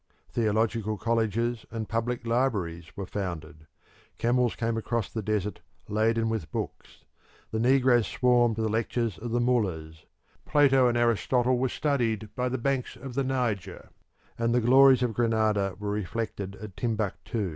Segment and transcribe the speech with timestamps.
[0.31, 3.67] Theological colleges and public libraries were founded;
[4.17, 7.05] camels came across the desert laden with books;
[7.51, 10.07] the negroes swarmed to the lectures of the mullahs;
[10.43, 13.89] Plato and Aristotle were studied by the banks of the Niger,
[14.39, 17.49] and the glories of Granada were reflected at Timbuktu.